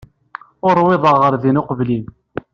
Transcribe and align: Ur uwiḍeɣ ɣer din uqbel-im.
Ur 0.67 0.75
uwiḍeɣ 0.81 1.15
ɣer 1.19 1.33
din 1.41 1.59
uqbel-im. 1.61 2.05